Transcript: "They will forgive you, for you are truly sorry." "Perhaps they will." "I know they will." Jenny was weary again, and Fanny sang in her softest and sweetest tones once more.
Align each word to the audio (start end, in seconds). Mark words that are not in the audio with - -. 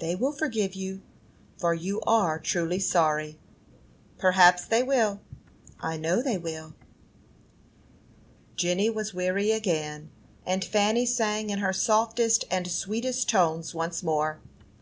"They 0.00 0.14
will 0.14 0.32
forgive 0.32 0.74
you, 0.74 1.00
for 1.56 1.72
you 1.72 2.02
are 2.02 2.38
truly 2.38 2.78
sorry." 2.78 3.38
"Perhaps 4.18 4.66
they 4.66 4.82
will." 4.82 5.22
"I 5.80 5.96
know 5.96 6.20
they 6.20 6.36
will." 6.36 6.74
Jenny 8.54 8.90
was 8.90 9.14
weary 9.14 9.52
again, 9.52 10.10
and 10.44 10.62
Fanny 10.62 11.06
sang 11.06 11.48
in 11.48 11.60
her 11.60 11.72
softest 11.72 12.44
and 12.50 12.70
sweetest 12.70 13.30
tones 13.30 13.74
once 13.74 14.02
more. 14.02 14.40